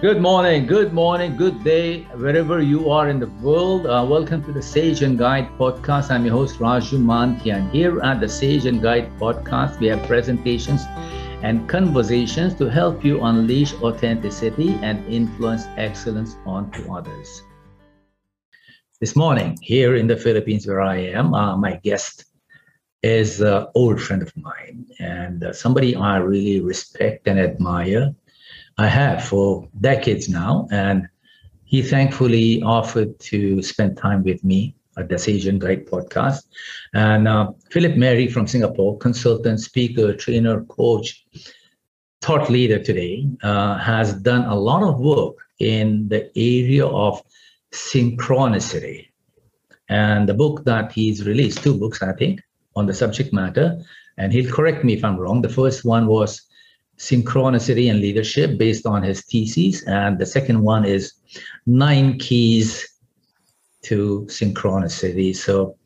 [0.00, 3.84] Good morning, good morning, good day, wherever you are in the world.
[3.84, 6.12] Uh, welcome to the Sage and Guide podcast.
[6.12, 7.68] I'm your host, Raju Mandhyan.
[7.72, 10.82] Here at the Sage and Guide podcast, we have presentations
[11.42, 17.42] and conversations to help you unleash authenticity and influence excellence onto others.
[19.00, 22.24] This morning, here in the Philippines, where I am, uh, my guest
[23.02, 28.14] is an old friend of mine and uh, somebody I really respect and admire.
[28.78, 30.68] I have for decades now.
[30.70, 31.08] And
[31.64, 36.44] he thankfully offered to spend time with me at the Sage and Guide podcast.
[36.94, 41.24] And uh, Philip Merry from Singapore, consultant, speaker, trainer, coach,
[42.22, 47.22] thought leader today, uh, has done a lot of work in the area of
[47.72, 49.08] synchronicity.
[49.88, 52.42] And the book that he's released, two books, I think,
[52.76, 53.80] on the subject matter,
[54.18, 55.42] and he'll correct me if I'm wrong.
[55.42, 56.47] The first one was
[56.98, 59.86] synchronicity and leadership based on his thesis.
[59.86, 61.14] And the second one is
[61.66, 62.86] nine keys
[63.82, 65.34] to synchronicity.
[65.34, 65.76] So,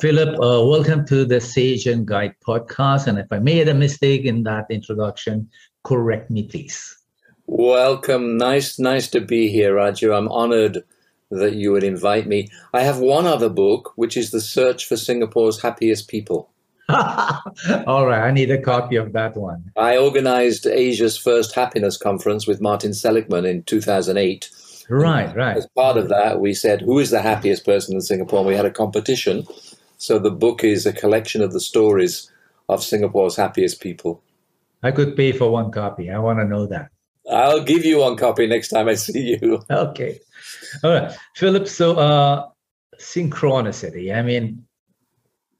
[0.00, 3.06] Philip, uh, welcome to the Sage and Guide podcast.
[3.06, 5.48] And if I made a mistake in that introduction,
[5.84, 6.98] correct me, please.
[7.46, 8.36] Welcome.
[8.36, 10.16] Nice, nice to be here, Raju.
[10.16, 10.82] I'm honored
[11.30, 12.48] that you would invite me.
[12.74, 16.50] I have one other book, which is The Search for Singapore's Happiest People.
[17.86, 19.72] All right, I need a copy of that one.
[19.76, 24.50] I organized Asia's first happiness conference with Martin Seligman in 2008.
[24.88, 25.56] Right, right.
[25.56, 28.40] As part of that, we said, Who is the happiest person in Singapore?
[28.40, 29.46] And we had a competition.
[29.98, 32.30] So the book is a collection of the stories
[32.68, 34.22] of Singapore's happiest people.
[34.82, 36.10] I could pay for one copy.
[36.10, 36.90] I want to know that.
[37.30, 39.62] I'll give you one copy next time I see you.
[39.70, 40.20] Okay.
[40.84, 41.12] All right.
[41.34, 42.48] Philip, so uh,
[42.98, 44.14] synchronicity.
[44.14, 44.65] I mean,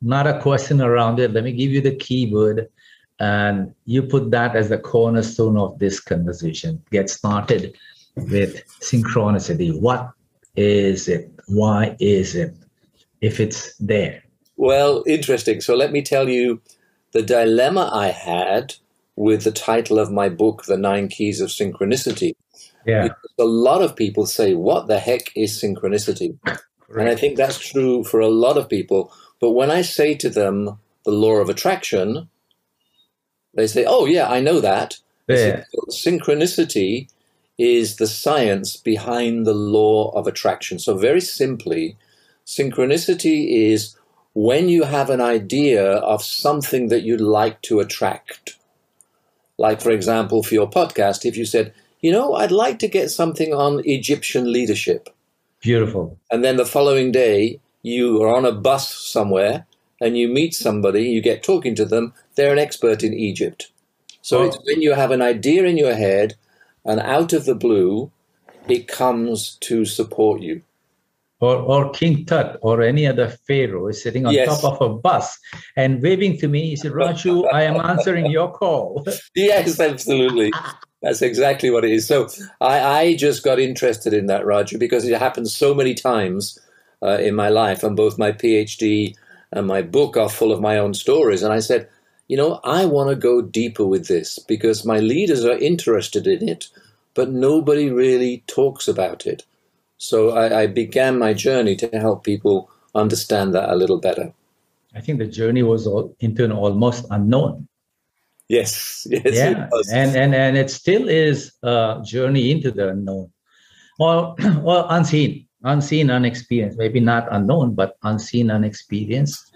[0.02, 1.32] not a question around it.
[1.32, 2.68] Let me give you the keyword
[3.18, 6.82] and you put that as the cornerstone of this conversation.
[6.90, 7.76] Get started
[8.16, 9.78] with synchronicity.
[9.80, 10.10] What
[10.56, 11.30] is it?
[11.46, 12.54] Why is it?
[13.20, 14.22] If it's there.
[14.56, 15.60] Well, interesting.
[15.60, 16.60] So let me tell you
[17.12, 18.74] the dilemma I had
[19.16, 22.34] with the title of my book, The Nine Keys of Synchronicity.
[22.86, 23.04] Yeah.
[23.04, 26.38] Because a lot of people say, What the heck is synchronicity?
[26.88, 30.30] And I think that's true for a lot of people but when I say to
[30.30, 32.28] them the law of attraction,
[33.54, 34.98] they say, "Oh yeah, I know that."
[35.28, 35.64] Yeah.
[35.90, 37.08] Synchronicity
[37.58, 40.78] is the science behind the law of attraction.
[40.78, 41.96] So very simply,
[42.46, 43.96] synchronicity is
[44.34, 48.56] when you have an idea of something that you'd like to attract.
[49.58, 53.10] Like for example, for your podcast, if you said, "You know, I'd like to get
[53.10, 55.08] something on Egyptian leadership."
[55.60, 56.18] Beautiful.
[56.30, 59.66] And then the following day, you are on a bus somewhere
[60.00, 63.70] and you meet somebody, you get talking to them, they're an expert in Egypt.
[64.22, 64.44] So oh.
[64.44, 66.34] it's when you have an idea in your head
[66.84, 68.10] and out of the blue,
[68.68, 70.62] it comes to support you.
[71.38, 74.60] Or, or King Tut or any other pharaoh is sitting on yes.
[74.60, 75.38] top of a bus
[75.76, 76.70] and waving to me.
[76.70, 79.06] He said, Raju, I am answering your call.
[79.34, 80.50] yes, absolutely.
[81.02, 82.08] That's exactly what it is.
[82.08, 82.28] So
[82.62, 86.58] I, I just got interested in that, Raju, because it happens so many times
[87.02, 89.16] uh, in my life, and both my PhD
[89.52, 91.42] and my book are full of my own stories.
[91.42, 91.88] And I said,
[92.28, 96.48] you know, I want to go deeper with this because my leaders are interested in
[96.48, 96.68] it,
[97.14, 99.44] but nobody really talks about it.
[99.98, 104.32] So I, I began my journey to help people understand that a little better.
[104.94, 107.68] I think the journey was all, into an almost unknown.
[108.48, 113.30] Yes, yes, yeah, and and and it still is a journey into the unknown,
[113.98, 119.54] or or unseen unseen, unexperienced, maybe not unknown, but unseen, unexperienced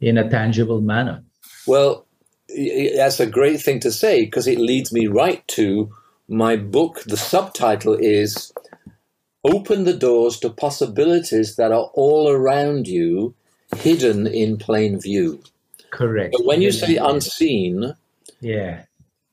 [0.00, 1.22] in a tangible manner.
[1.66, 2.06] Well,
[2.96, 5.92] that's a great thing to say because it leads me right to
[6.28, 7.02] my book.
[7.04, 8.52] The subtitle is
[9.44, 13.34] Open the Doors to Possibilities That Are All Around You,
[13.76, 15.42] Hidden in Plain View.
[15.90, 16.34] Correct.
[16.36, 17.94] But when you say unseen,
[18.40, 18.82] yeah,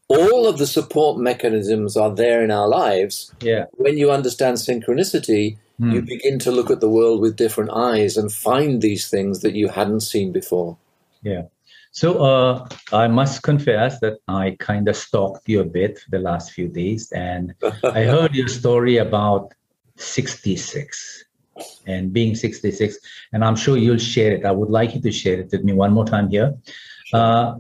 [0.08, 3.34] all of the support mechanisms are there in our lives.
[3.42, 3.66] Yeah.
[3.72, 5.94] When you understand synchronicity, mm.
[5.94, 9.54] you begin to look at the world with different eyes and find these things that
[9.54, 10.78] you hadn't seen before.
[11.22, 11.44] Yeah.
[11.92, 16.20] So uh, I must confess that I kind of stalked you a bit for the
[16.20, 19.54] last few days, and I heard your story about
[19.96, 21.24] 66
[21.88, 22.98] and being 66,
[23.32, 24.46] and I'm sure you'll share it.
[24.46, 26.54] I would like you to share it with me one more time here.
[27.14, 27.56] Uh,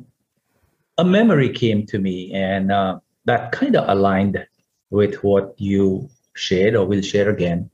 [0.98, 4.46] a memory came to me, and uh, that kind of aligned
[4.90, 7.70] with what you shared or will share again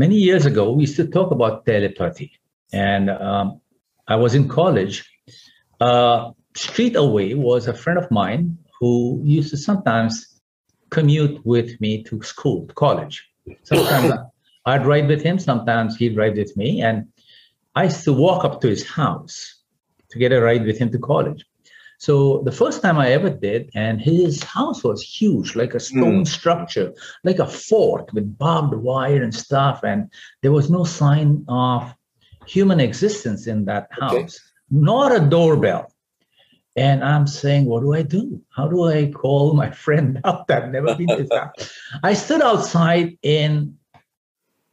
[0.00, 2.32] many years ago, we used to talk about telepathy.
[2.72, 3.60] And um,
[4.08, 4.96] I was in college.
[5.78, 8.42] Uh, street away was a friend of mine
[8.78, 10.12] who used to sometimes
[10.88, 13.16] commute with me to school, to college.
[13.62, 14.14] Sometimes
[14.70, 16.80] I'd ride with him, sometimes he'd ride with me.
[16.80, 16.96] And
[17.74, 19.36] I used to walk up to his house
[20.10, 21.44] to get a ride with him to college.
[22.00, 26.22] So the first time I ever did, and his house was huge, like a stone
[26.22, 26.26] mm.
[26.26, 26.94] structure,
[27.24, 29.84] like a fort with barbed wire and stuff.
[29.84, 30.10] And
[30.40, 31.94] there was no sign of
[32.46, 34.28] human existence in that house, okay.
[34.70, 35.92] not a doorbell.
[36.74, 38.40] And I'm saying, what do I do?
[38.48, 40.46] How do I call my friend up?
[40.48, 41.70] I've never been to house.
[42.02, 43.76] I stood outside in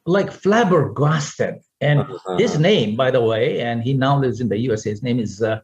[0.06, 1.60] like flabbergasted.
[1.82, 2.38] And uh-huh.
[2.38, 5.42] his name, by the way, and he now lives in the USA, his name is
[5.42, 5.60] uh,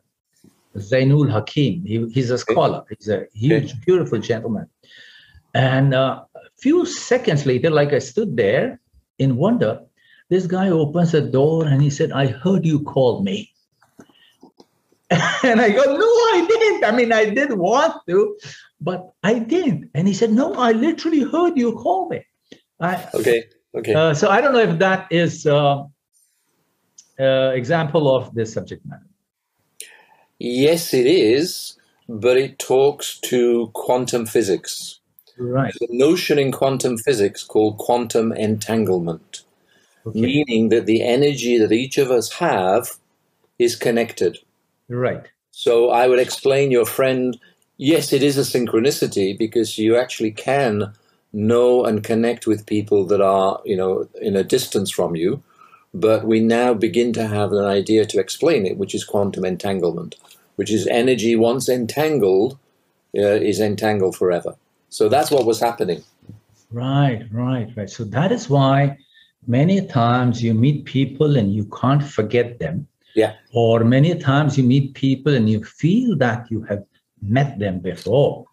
[0.77, 1.85] Zainul Hakim.
[1.85, 2.83] He, he's a scholar.
[2.89, 4.67] He's a huge, beautiful gentleman.
[5.53, 8.79] And uh, a few seconds later, like I stood there
[9.19, 9.81] in wonder,
[10.29, 13.53] this guy opens the door and he said, I heard you call me.
[15.43, 16.85] and I go, No, I didn't.
[16.85, 18.37] I mean, I did want to,
[18.81, 19.91] but I didn't.
[19.93, 22.25] And he said, No, I literally heard you call me.
[22.79, 23.43] I, okay.
[23.75, 23.93] Okay.
[23.93, 25.83] Uh, so I don't know if that is uh,
[27.19, 29.05] uh, example of this subject matter.
[30.43, 31.77] Yes, it is,
[32.09, 34.99] but it talks to quantum physics.
[35.37, 35.73] Right.
[35.79, 39.43] There's a notion in quantum physics called quantum entanglement,
[40.05, 40.19] okay.
[40.19, 42.97] meaning that the energy that each of us have
[43.57, 44.37] is connected.
[44.89, 45.23] Right.
[45.51, 47.39] So I would explain your friend,
[47.77, 50.93] yes, it is a synchronicity because you actually can
[51.31, 55.41] know and connect with people that are, you know, in a distance from you.
[55.93, 60.15] But we now begin to have an idea to explain it, which is quantum entanglement,
[60.55, 62.57] which is energy once entangled
[63.17, 64.55] uh, is entangled forever.
[64.89, 66.03] So that's what was happening.
[66.71, 67.89] Right, right, right.
[67.89, 68.97] So that is why
[69.47, 72.87] many times you meet people and you can't forget them.
[73.15, 73.33] Yeah.
[73.53, 76.83] Or many times you meet people and you feel that you have
[77.21, 78.45] met them before.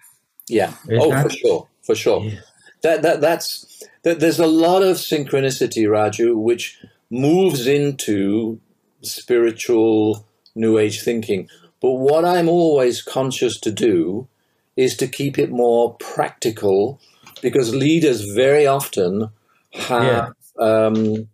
[0.49, 0.75] Yeah.
[0.89, 1.23] Is oh, that...
[1.23, 2.25] for sure, for sure.
[2.25, 2.41] Yeah
[2.83, 6.79] that, that that's that there's a lot of synchronicity, Raju, which
[7.11, 8.61] moves into
[9.03, 11.49] spiritual new age thinking.
[11.81, 14.29] But what I'm always conscious to do
[14.77, 17.01] is to keep it more practical
[17.43, 19.31] because leaders very often
[19.73, 20.65] have yeah.
[20.65, 21.29] um,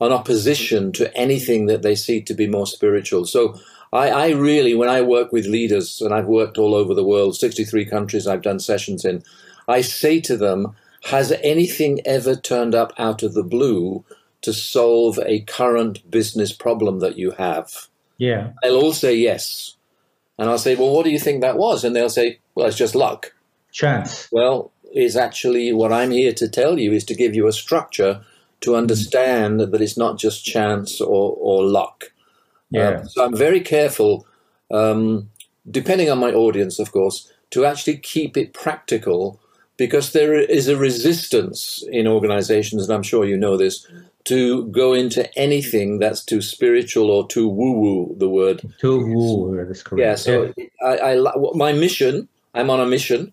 [0.00, 3.24] an opposition to anything that they see to be more spiritual.
[3.24, 3.58] So
[3.92, 7.36] I, I, really, when I work with leaders, and I've worked all over the world,
[7.36, 9.24] 63 countries I've done sessions in,
[9.66, 10.74] I say to them,
[11.04, 14.04] has anything ever turned up out of the blue
[14.42, 17.88] to solve a current business problem that you have?
[18.18, 18.52] Yeah.
[18.62, 19.76] They'll all say yes.
[20.38, 21.84] And I'll say, well, what do you think that was?
[21.84, 23.32] And they'll say, well, it's just luck.
[23.72, 24.28] Chance.
[24.30, 28.22] Well, is actually what I'm here to tell you is to give you a structure
[28.60, 32.12] to understand that it's not just chance or, or luck.
[32.70, 32.88] Yeah.
[32.88, 34.26] Um, so I'm very careful,
[34.70, 35.30] um,
[35.70, 39.40] depending on my audience, of course, to actually keep it practical
[39.76, 43.86] because there is a resistance in organizations, and I'm sure you know this,
[44.24, 48.62] to go into anything that's too spiritual or too woo woo, the word.
[48.78, 50.00] Too woo, that's correct.
[50.00, 50.64] Yeah, so yeah.
[50.84, 53.32] I, I, my mission, I'm on a mission.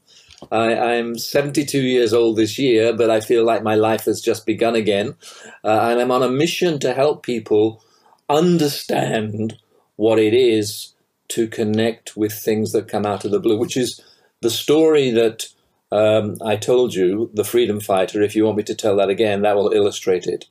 [0.51, 4.45] I, I'm 72 years old this year, but I feel like my life has just
[4.45, 5.15] begun again.
[5.63, 7.83] Uh, and I'm on a mission to help people
[8.29, 9.57] understand
[9.95, 10.93] what it is
[11.29, 14.01] to connect with things that come out of the blue, which is
[14.41, 15.47] the story that
[15.91, 18.21] um, I told you, the freedom fighter.
[18.21, 20.45] If you want me to tell that again, that will illustrate it.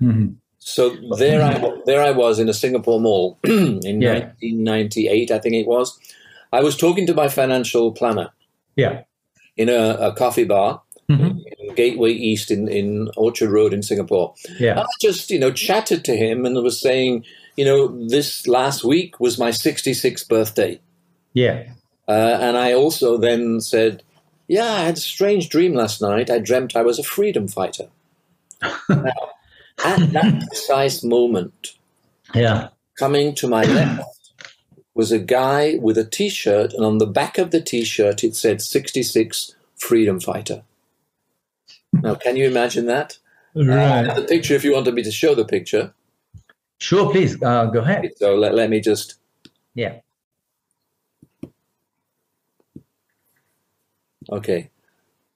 [0.00, 0.34] Mm-hmm.
[0.58, 4.32] So there I there I was in a Singapore mall in yeah.
[4.40, 5.98] 1998, I think it was.
[6.52, 8.30] I was talking to my financial planner.
[8.76, 9.02] Yeah.
[9.56, 10.82] In a, a coffee bar.
[11.10, 11.38] Mm-hmm.
[11.58, 14.34] In Gateway East in, in Orchard Road in Singapore.
[14.58, 14.72] Yeah.
[14.72, 17.24] And I just, you know, chatted to him and was saying,
[17.56, 20.78] you know, this last week was my 66th birthday.
[21.32, 21.64] Yeah.
[22.06, 24.02] Uh, and I also then said,
[24.48, 26.30] yeah, I had a strange dream last night.
[26.30, 27.88] I dreamt I was a freedom fighter.
[28.88, 29.30] now,
[29.84, 31.74] at that precise moment,
[32.34, 32.68] yeah,
[32.98, 34.32] coming to my left
[34.94, 38.60] was a guy with a T-shirt, and on the back of the T-shirt it said
[38.60, 40.62] "66 Freedom Fighter."
[41.92, 43.18] Now, can you imagine that?
[43.54, 44.06] Right.
[44.06, 45.92] Uh, the picture, if you wanted me to show the picture.
[46.78, 48.08] Sure, please uh, go ahead.
[48.16, 49.16] So let, let me just.
[49.74, 50.00] Yeah.
[54.30, 54.70] Okay.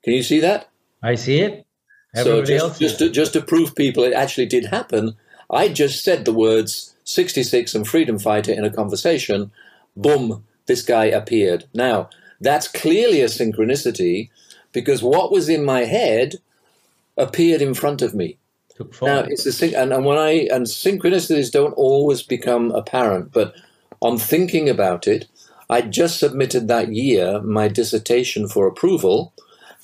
[0.05, 0.69] Can you see that?
[1.03, 1.67] I see it.
[2.15, 5.17] Everybody so just, just to, just to prove people it actually did happen,
[5.51, 9.51] I just said the words 66 and freedom fighter in a conversation.
[9.97, 11.65] Boom, this guy appeared.
[11.75, 14.31] Now, that's clearly a synchronicity
[14.73, 16.37] because what was in my head
[17.17, 18.39] appeared in front of me.
[19.03, 23.55] Now, it's a and, and when I and synchronicities don't always become apparent, but
[24.01, 25.29] on thinking about it,
[25.69, 29.35] I just submitted that year my dissertation for approval,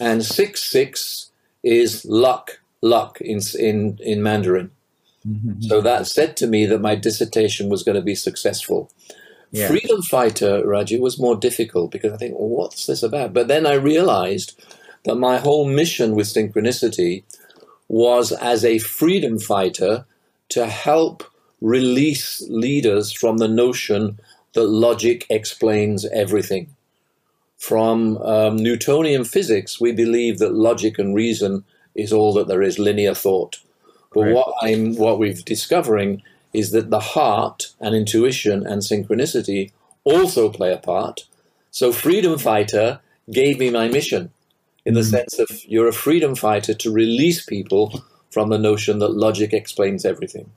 [0.01, 1.31] and six six
[1.63, 4.71] is luck, luck in in in Mandarin.
[5.27, 5.63] Mm-hmm.
[5.63, 8.91] So that said to me that my dissertation was going to be successful.
[9.51, 9.69] Yeah.
[9.69, 13.33] Freedom Fighter, Raju, was more difficult because I think, well, what's this about?
[13.33, 14.61] But then I realized
[15.05, 17.25] that my whole mission with synchronicity
[17.89, 20.05] was as a freedom fighter
[20.51, 21.25] to help
[21.61, 24.21] release leaders from the notion
[24.53, 26.75] that logic explains everything.
[27.59, 32.79] From um, Newtonian physics, we believe that logic and reason is all that there is,
[32.79, 33.59] linear thought.
[34.15, 34.35] But right.
[34.35, 36.23] what I'm, what we're discovering
[36.53, 39.73] is that the heart and intuition and synchronicity
[40.05, 41.27] also play a part.
[41.71, 43.01] So, Freedom Fighter
[43.31, 44.31] gave me my mission
[44.85, 45.11] in the mm.
[45.11, 50.05] sense of you're a freedom fighter to release people from the notion that logic explains
[50.05, 50.51] everything.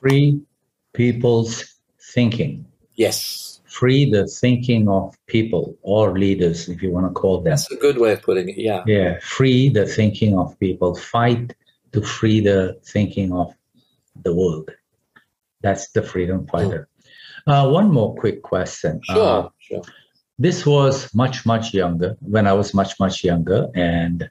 [0.00, 0.40] Free
[0.92, 2.66] people's thinking.
[2.94, 3.49] Yes.
[3.70, 7.52] Free the thinking of people or leaders, if you want to call them.
[7.52, 8.82] That's a good way of putting it, yeah.
[8.86, 9.18] Yeah.
[9.20, 10.96] Free the thinking of people.
[10.96, 11.54] Fight
[11.92, 13.54] to free the thinking of
[14.24, 14.70] the world.
[15.62, 16.88] That's the freedom fighter.
[17.46, 19.00] Uh, one more quick question.
[19.04, 19.82] Sure, uh, sure.
[20.38, 23.68] This was much, much younger when I was much, much younger.
[23.74, 24.30] And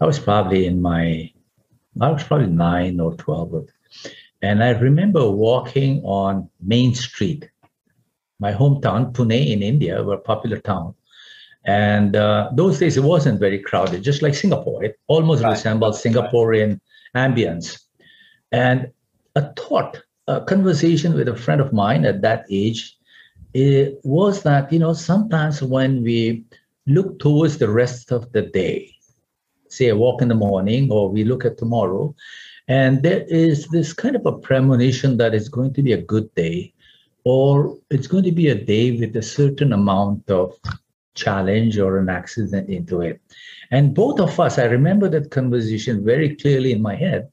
[0.00, 1.32] I was probably in my,
[2.00, 3.68] I was probably nine or 12.
[4.42, 7.48] And I remember walking on Main Street,
[8.46, 10.94] my hometown, Pune in India, a popular town.
[11.64, 14.84] And uh, those days it wasn't very crowded, just like Singapore.
[14.84, 15.50] It almost right.
[15.50, 16.70] resembled Singaporean
[17.14, 17.24] right.
[17.24, 17.68] ambience.
[18.52, 18.90] And
[19.34, 22.96] a thought a conversation with a friend of mine at that age
[23.52, 26.44] it was that you know sometimes when we
[26.86, 28.90] look towards the rest of the day
[29.68, 32.14] say a walk in the morning or we look at tomorrow
[32.68, 36.34] and there is this kind of a premonition that it's going to be a good
[36.34, 36.72] day
[37.24, 40.54] or it's going to be a day with a certain amount of
[41.14, 43.20] challenge or an accident into it
[43.70, 47.28] and both of us i remember that conversation very clearly in my head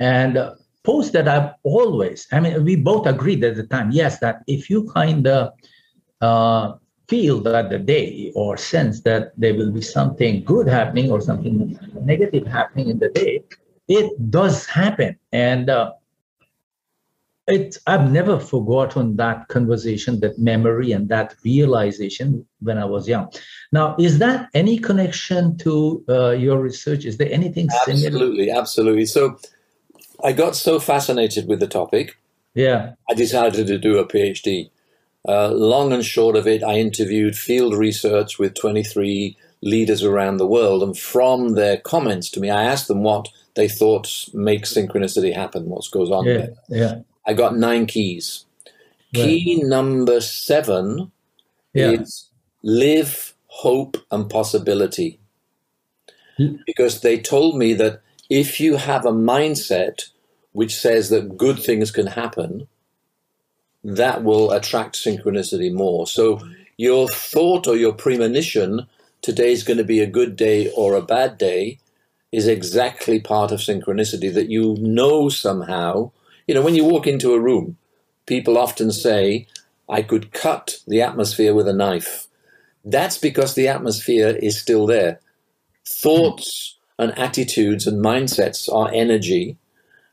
[0.00, 4.20] and uh, post that I've always, I mean, we both agreed at the time, yes,
[4.20, 5.52] that if you kind of
[6.20, 6.74] uh,
[7.08, 11.78] feel that the day or sense that there will be something good happening or something
[12.02, 13.42] negative happening in the day,
[13.88, 15.18] it does happen.
[15.32, 15.92] And uh,
[17.46, 23.30] it, I've never forgotten that conversation, that memory, and that realization when I was young.
[23.70, 27.04] Now, is that any connection to uh, your research?
[27.04, 28.24] Is there anything absolutely, similar?
[28.24, 29.06] Absolutely, absolutely.
[29.06, 29.38] So
[30.24, 32.16] I got so fascinated with the topic.
[32.54, 32.92] Yeah.
[33.10, 34.70] I decided to do a PhD.
[35.26, 40.46] Uh, long and short of it, I interviewed field research with 23 leaders around the
[40.46, 45.34] world, and from their comments to me, I asked them what they thought makes synchronicity
[45.34, 46.50] happen, what goes on yeah, there.
[46.68, 46.94] Yeah.
[47.26, 48.44] I got nine keys.
[49.14, 49.68] Key right.
[49.68, 51.12] number seven
[51.72, 51.90] yeah.
[51.92, 52.30] is
[52.62, 55.20] live, hope, and possibility.
[56.36, 56.56] Hmm.
[56.66, 60.08] Because they told me that if you have a mindset
[60.52, 62.66] which says that good things can happen,
[63.82, 66.06] that will attract synchronicity more.
[66.06, 66.40] So
[66.76, 68.86] your thought or your premonition,
[69.20, 71.78] today's going to be a good day or a bad day,
[72.32, 76.10] is exactly part of synchronicity that you know somehow.
[76.46, 77.76] You know, when you walk into a room,
[78.26, 79.46] people often say,
[79.88, 82.26] I could cut the atmosphere with a knife.
[82.84, 85.20] That's because the atmosphere is still there.
[85.86, 89.56] Thoughts and attitudes and mindsets are energy,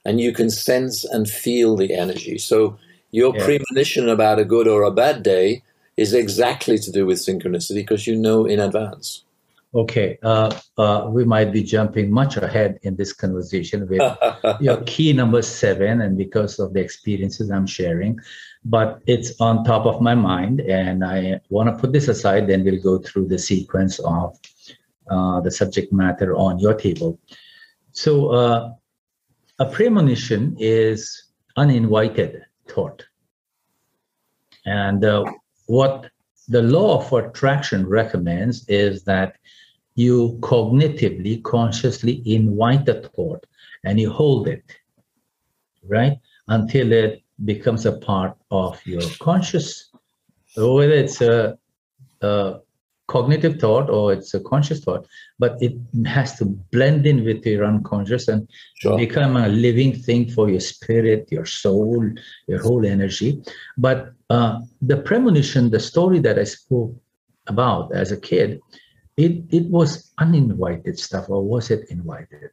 [0.05, 2.38] and you can sense and feel the energy.
[2.38, 2.77] So
[3.11, 3.45] your yeah.
[3.45, 5.63] premonition about a good or a bad day
[5.97, 9.23] is exactly to do with synchronicity because you know in advance.
[9.73, 14.01] Okay, uh, uh, we might be jumping much ahead in this conversation with
[14.59, 18.19] your key number seven, and because of the experiences I'm sharing,
[18.65, 22.47] but it's on top of my mind, and I want to put this aside.
[22.47, 24.37] Then we'll go through the sequence of
[25.09, 27.17] uh, the subject matter on your table.
[27.93, 28.73] So, uh,
[29.59, 33.05] a premonition is uninvited thought.
[34.65, 35.23] And uh,
[35.67, 36.09] what
[36.47, 39.37] the law of attraction recommends is that
[40.01, 43.46] you cognitively, consciously invite a thought
[43.84, 44.63] and you hold it,
[45.88, 46.17] right?
[46.48, 49.91] Until it becomes a part of your conscious,
[50.55, 51.58] whether it's a,
[52.22, 52.60] a
[53.08, 55.05] cognitive thought or it's a conscious thought,
[55.38, 55.74] but it
[56.05, 58.48] has to blend in with your unconscious and
[58.79, 58.98] sure.
[58.98, 62.10] become a living thing for your spirit, your soul,
[62.48, 63.41] your whole energy.
[63.77, 66.96] But uh, the premonition, the story that I spoke
[67.48, 68.62] about as a kid,
[69.17, 72.51] it, it was uninvited stuff, or was it invited?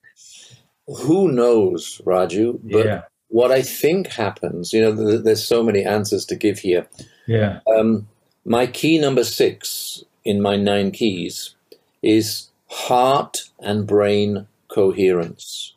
[0.86, 2.60] Who knows, Raju?
[2.62, 3.02] But yeah.
[3.28, 6.86] what I think happens, you know, there's so many answers to give here.
[7.26, 7.60] Yeah.
[7.66, 8.08] Um,
[8.44, 11.54] my key number six in my nine keys
[12.02, 15.74] is heart and brain coherence.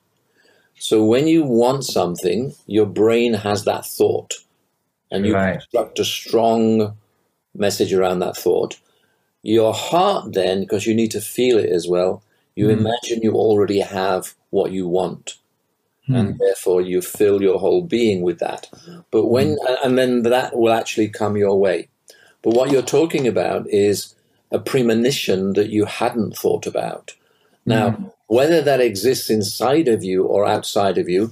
[0.77, 4.33] So when you want something, your brain has that thought,
[5.11, 5.59] and you Right.
[5.59, 6.97] construct a strong
[7.53, 8.79] message around that thought.
[9.43, 12.23] Your heart, then, because you need to feel it as well,
[12.55, 12.79] you Mm.
[12.79, 15.35] imagine you already have what you want
[16.07, 16.15] Hmm.
[16.15, 18.69] and therefore you fill your whole being with that.
[19.11, 21.87] But when, and then that will actually come your way.
[22.41, 24.15] But what you're talking about is
[24.51, 27.13] a premonition that you hadn't thought about.
[27.65, 31.31] Now, whether that exists inside of you or outside of you,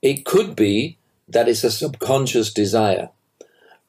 [0.00, 0.96] it could be
[1.28, 3.10] that it's a subconscious desire.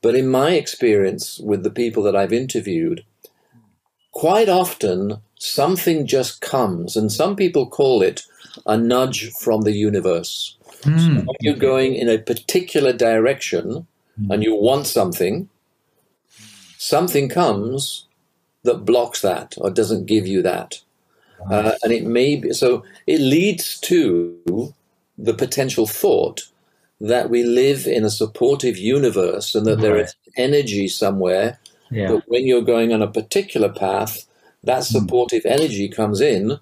[0.01, 3.03] But in my experience with the people that I've interviewed,
[4.13, 8.23] quite often something just comes, and some people call it
[8.65, 10.57] a nudge from the universe.
[10.83, 11.17] Hmm.
[11.17, 13.87] When you're going in a particular direction
[14.29, 15.49] and you want something,
[16.77, 18.05] something comes
[18.63, 20.79] that blocks that or doesn't give you that.
[21.49, 24.73] Uh, and it may be so, it leads to
[25.17, 26.43] the potential thought
[27.01, 31.59] that we live in a supportive universe and that there is energy somewhere
[31.93, 32.07] Yeah.
[32.07, 34.25] but when you're going on a particular path,
[34.63, 36.59] that supportive energy comes in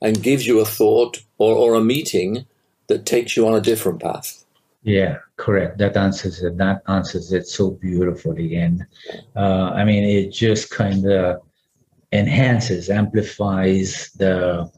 [0.00, 2.46] and gives you a thought or, or a meeting
[2.88, 4.44] that takes you on a different path.
[4.82, 5.78] Yeah, correct.
[5.78, 6.58] That answers it.
[6.58, 8.56] That answers it so beautifully.
[8.56, 8.84] And
[9.34, 11.40] uh, I mean, it just kind of
[12.12, 14.70] enhances, amplifies the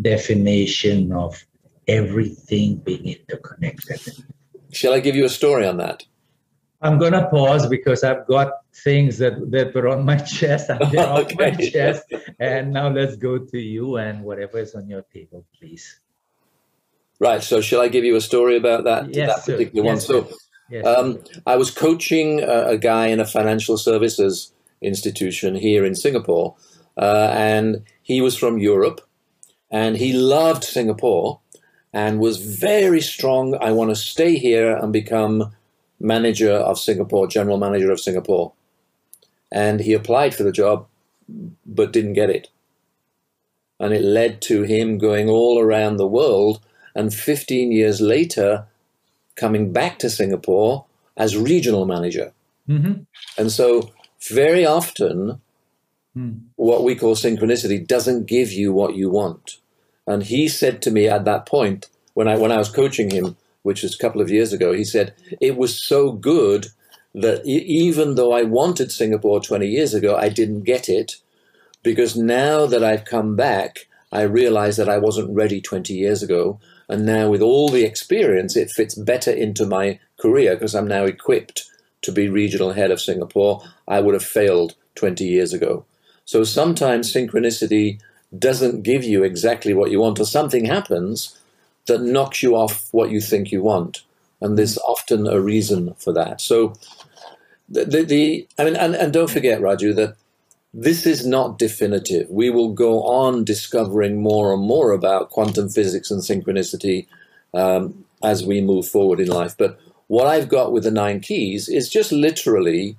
[0.00, 1.44] definition of
[1.88, 4.00] everything being interconnected.
[4.72, 6.04] Shall I give you a story on that?
[6.82, 11.08] I'm gonna pause because I've got things that, that were on my chest and they're
[11.08, 12.04] off my chest.
[12.38, 16.00] And now let's go to you and whatever is on your table, please.
[17.18, 17.42] Right.
[17.42, 20.26] So, shall I give you a story about that, Yes, that particular Yes, one?
[20.26, 20.36] So,
[20.70, 20.86] Yes.
[20.86, 26.54] Um, I was coaching a, a guy in a financial services institution here in Singapore,
[26.96, 29.00] uh, and he was from Europe,
[29.70, 31.40] and he loved Singapore,
[31.92, 33.58] and was very strong.
[33.60, 35.52] I want to stay here and become
[36.00, 38.52] manager of Singapore, general manager of Singapore,
[39.52, 40.86] and he applied for the job,
[41.66, 42.48] but didn't get it,
[43.78, 46.60] and it led to him going all around the world,
[46.94, 48.66] and 15 years later
[49.36, 50.84] coming back to Singapore
[51.16, 52.32] as regional manager.
[52.68, 53.06] Mhm.
[53.38, 53.90] And so,
[54.28, 55.40] very often,
[56.14, 56.30] Hmm.
[56.56, 59.58] what we call synchronicity doesn't give you what you want.
[60.06, 63.36] And he said to me at that point, when I, when I was coaching him,
[63.62, 66.68] which was a couple of years ago, he said, It was so good
[67.14, 71.16] that even though I wanted Singapore 20 years ago, I didn't get it
[71.82, 76.60] because now that I've come back, I realize that I wasn't ready 20 years ago.
[76.88, 81.04] And now, with all the experience, it fits better into my career because I'm now
[81.04, 81.64] equipped
[82.02, 83.62] to be regional head of Singapore.
[83.86, 85.84] I would have failed 20 years ago.
[86.24, 88.00] So sometimes synchronicity
[88.36, 91.39] doesn't give you exactly what you want, or something happens
[91.90, 94.02] that knocks you off what you think you want.
[94.40, 96.40] And there's often a reason for that.
[96.40, 96.74] So,
[97.68, 100.16] the, the, the I mean, and, and don't forget, Raju, that
[100.72, 102.30] this is not definitive.
[102.30, 107.06] We will go on discovering more and more about quantum physics and synchronicity
[107.52, 109.56] um, as we move forward in life.
[109.58, 112.96] But what I've got with the nine keys is just literally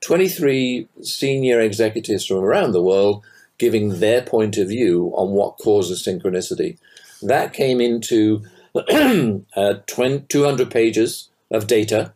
[0.00, 3.22] 23 senior executives from around the world
[3.58, 6.78] giving their point of view on what causes synchronicity.
[7.22, 8.42] That came into
[8.74, 12.12] uh, 20, 200 pages of data.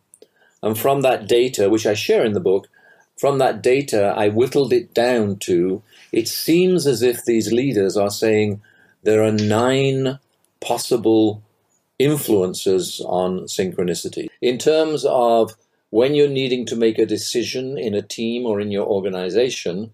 [0.62, 2.68] And from that data, which I share in the book,
[3.18, 8.10] from that data, I whittled it down to it seems as if these leaders are
[8.10, 8.60] saying
[9.02, 10.18] there are nine
[10.60, 11.42] possible
[11.98, 14.28] influences on synchronicity.
[14.40, 15.52] In terms of
[15.90, 19.92] when you're needing to make a decision in a team or in your organization,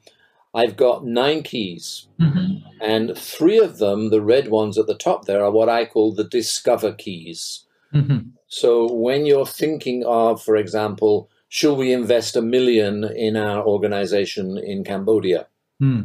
[0.54, 2.08] I've got nine keys.
[2.20, 2.62] Mhm.
[2.80, 6.12] And three of them, the red ones at the top there, are what I call
[6.12, 7.64] the discover keys.
[7.94, 8.32] Mhm.
[8.48, 14.58] So when you're thinking of, for example, should we invest a million in our organization
[14.58, 15.48] in Cambodia?
[15.78, 16.02] Hmm.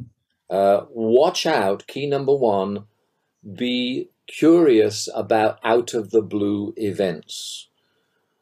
[0.50, 1.88] Uh, watch out.
[1.88, 2.86] Key number one
[3.56, 7.68] be curious about out of the blue events.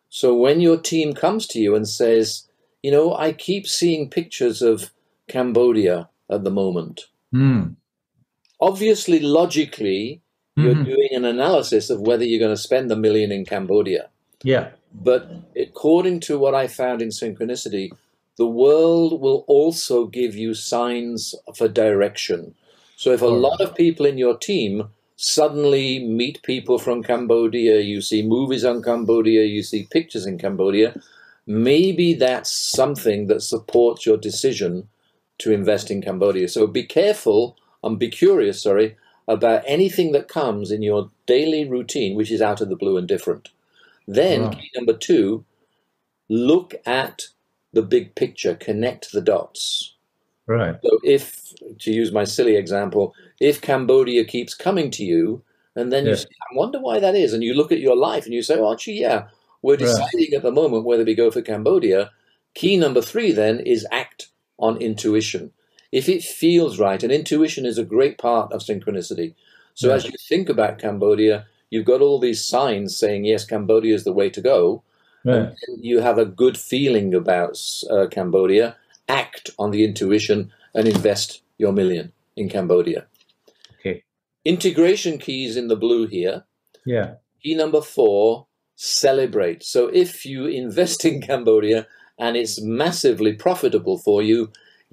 [0.09, 2.47] So when your team comes to you and says,
[2.81, 4.91] you know, I keep seeing pictures of
[5.27, 7.73] Cambodia at the moment, Hmm.
[8.59, 10.21] obviously, logically,
[10.55, 10.85] you're Mhm.
[10.85, 14.09] doing an analysis of whether you're going to spend the million in Cambodia.
[14.43, 14.69] Yeah.
[14.93, 17.91] But according to what I found in synchronicity,
[18.37, 22.55] the world will also give you signs for direction.
[22.95, 28.01] So if a lot of people in your team suddenly meet people from Cambodia, you
[28.01, 30.95] see movies on Cambodia, you see pictures in Cambodia,
[31.45, 34.87] maybe that's something that supports your decision
[35.39, 36.47] to invest in Cambodia.
[36.47, 42.15] So be careful and be curious, sorry, about anything that comes in your daily routine,
[42.15, 43.49] which is out of the blue and different.
[44.07, 44.57] Then, Right.
[44.57, 45.43] key number two,
[46.29, 47.23] look at
[47.73, 49.93] the big picture, connect the dots.
[50.47, 50.75] Right.
[50.83, 55.41] So, if, to use my silly example, if Cambodia keeps coming to you,
[55.75, 58.25] and then you say, I wonder why that is, and you look at your life
[58.25, 59.27] and you say, well, actually, yeah,
[59.61, 59.79] we're Right.
[59.87, 62.11] deciding at the moment whether we go for Cambodia.
[62.53, 65.51] Key number three then is act on intuition.
[65.91, 69.33] If it feels right, and intuition is a great part of synchronicity.
[69.73, 69.95] So, Yeah.
[69.95, 74.13] as you think about Cambodia, you've got all these signs saying, yes, Cambodia is the
[74.13, 74.83] way to go
[75.25, 75.53] Right.
[75.81, 78.75] you have a good feeling about uh, Cambodia,
[79.09, 83.07] act on the intuition and invest your million in Cambodia.
[83.79, 84.03] Okay.
[84.43, 86.43] Integration keys in the blue here.
[86.85, 87.15] Yeah.
[87.41, 89.63] Key number four, celebrate.
[89.63, 91.87] So if you invest in Cambodia
[92.17, 94.51] and it's massively profitable for you,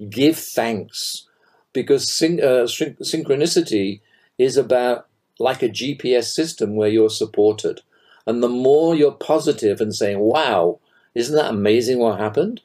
[0.09, 1.27] give thanks
[1.71, 4.01] because syn- uh, syn- synchronicity
[4.37, 5.07] is about
[5.39, 7.81] like a GPS system where you're supported.
[8.25, 10.79] And the more you're positive and saying, wow,
[11.15, 12.61] isn't that amazing what happened?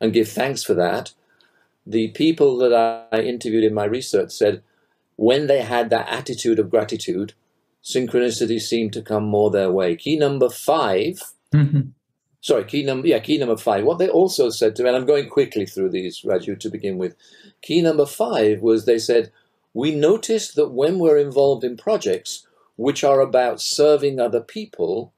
[0.00, 1.12] And give thanks for that.
[1.86, 2.72] The people that
[3.12, 4.62] I interviewed in my research said
[5.16, 7.34] when they had that attitude of gratitude,
[7.82, 9.96] synchronicity seemed to come more their way.
[9.96, 11.20] Key number five,
[11.52, 11.90] Mhm.
[12.42, 13.84] Sorry, key number, yeah, key number five.
[13.84, 16.98] What they also said to me, and I'm going quickly through these, Raju, to begin
[16.98, 17.16] with.
[17.62, 19.32] Key number five was they said,
[19.72, 25.12] we noticed that when we're involved in projects which are about serving other people,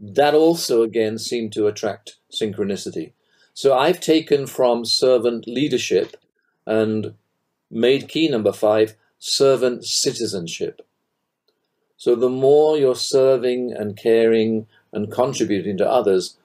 [0.00, 3.12] that also again seemed to attract synchronicity.
[3.54, 6.16] So I've taken from servant leadership
[6.66, 7.14] and
[7.70, 10.82] made key number five servant citizenship.
[11.96, 16.36] So the more you're serving and caring and contributing to others,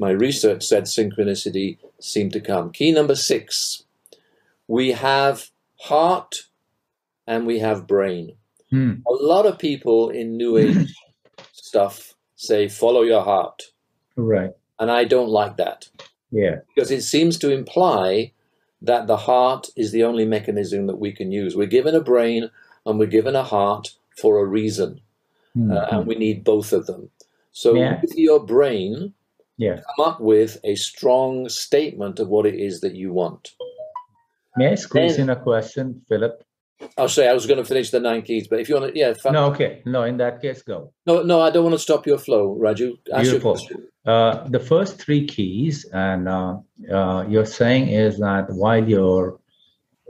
[0.00, 2.72] my research said synchronicity seemed to come.
[2.72, 3.84] Key number six
[4.66, 6.42] we have heart
[7.26, 8.32] and we have brain.
[8.70, 8.92] Hmm.
[9.06, 10.94] A lot of people in New Age
[11.52, 13.62] stuff say, follow your heart.
[14.16, 14.52] Right.
[14.78, 15.88] And I don't like that
[16.30, 16.56] Yeah.
[16.74, 18.32] because it seems to imply
[18.80, 21.56] that the heart is the only mechanism that we can use.
[21.56, 22.50] We're given a brain
[22.86, 25.00] and we're given a heart for a reason,
[25.54, 25.72] Hmm.
[25.72, 27.10] uh, and we need both of them.
[27.52, 28.00] So, Yeah.
[28.00, 29.14] with your brain,
[29.60, 29.80] Yeah.
[29.94, 33.50] come up with a strong statement of what it is that you want.
[34.56, 36.42] May I squeeze in a question, Philip?
[36.96, 38.98] I'll say I was going to finish the nine keys, but if you want to,
[38.98, 39.82] yeah, No, okay.
[39.84, 40.92] No, in that case, go.
[41.06, 42.96] no, no, I don't want to stop your flow, Raju.
[43.12, 43.60] Ask Beautiful.
[44.06, 46.56] Uh, the first three keys, and uh,
[46.90, 49.38] uh, you're saying is that while you're,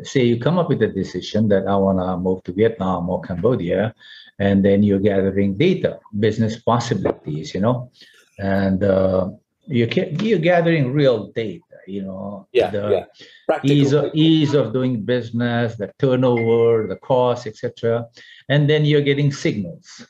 [0.02, 3.20] say, you come up with a decision that I want to move to Vietnam or
[3.20, 3.92] Cambodia,
[4.38, 7.90] and then you're gathering data, business possibilities, you know,
[8.40, 9.30] and uh,
[9.66, 9.88] you're,
[10.20, 13.04] you're gathering real data, you know, Yeah, the yeah.
[13.46, 13.76] Practical.
[13.76, 18.06] ease of, ease of doing business, the turnover, the cost, etc.,
[18.48, 20.06] and then you're getting signals,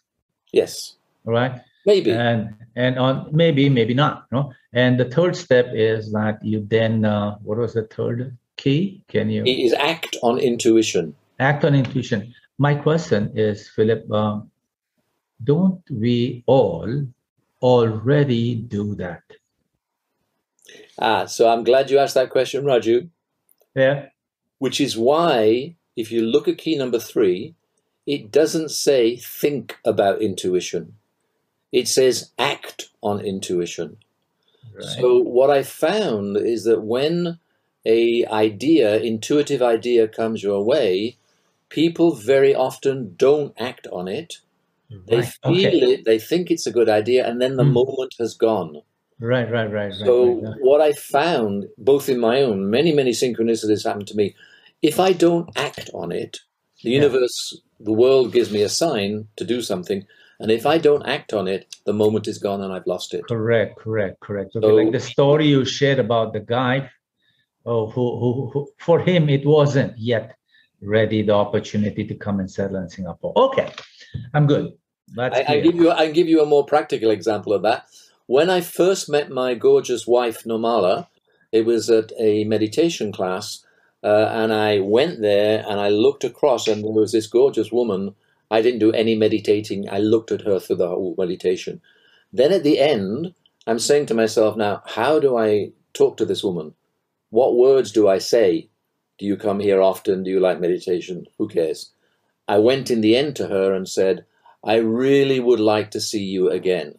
[0.53, 1.61] yes, right?
[1.87, 2.11] maybe.
[2.13, 7.05] and and on maybe maybe not no and the third step is that you then
[7.05, 11.15] uh, what was the third key can you it is act on intuition.
[11.39, 14.51] act on intuition my question is philip um,
[15.45, 16.87] don't we all
[17.63, 19.23] already do that
[20.99, 23.09] Ah, so I'm glad you asked that question, Raju.
[23.75, 24.07] yeah
[24.59, 27.55] which is why if you look at key number three,
[28.07, 30.95] it doesn't say think about intuition.
[31.73, 33.99] It says act on intuition.
[34.75, 37.39] right So what I found is that when
[37.87, 41.17] a idea, intuitive idea comes your way,
[41.69, 44.39] people very often don't act on it.
[44.91, 47.73] They right feel okay it, they think it's a good idea, and then the Hmm.
[47.81, 48.83] moment has gone.
[49.21, 50.61] right right right right, So right, right.
[50.69, 54.35] what I found, both in my own, many, many synchronicities happen to me.
[54.83, 56.39] If I don't act on it,
[56.83, 57.03] the Yeah.
[57.03, 57.39] universe,
[57.79, 60.07] the world gives me a sign to do something.
[60.41, 63.23] And if I don't act on it, the moment is gone and I've lost it.
[63.29, 66.77] correct correct correct okay So- like the story you shared about the guy
[67.67, 70.27] oh who, who, who for him it wasn't yet
[70.97, 73.69] ready the opportunity to come and settle in singapore okay
[74.35, 74.67] i'm good
[75.15, 77.87] that's I, I give you, I give you a more practical example of that.
[78.27, 81.09] When I first met my gorgeous wife Normala,
[81.53, 83.65] it was at a meditation class,
[84.05, 88.15] uh, and I went there and I looked across, and there was this gorgeous woman.
[88.51, 89.89] I didn't do any meditating.
[89.91, 91.81] I looked at her through the whole meditation.
[92.33, 93.35] Then at the end,
[93.67, 96.75] I'm saying to myself, now, how do I talk to this woman?
[97.31, 98.69] What words do I say?
[99.19, 100.23] Do you come here often?
[100.23, 101.27] Do you like meditation?
[101.39, 101.93] Who cares?
[102.49, 104.25] I went in the end to her and said,
[104.63, 106.99] I really would like to see you again.